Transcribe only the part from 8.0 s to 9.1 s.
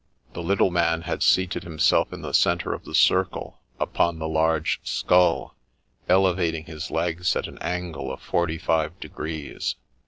of forty five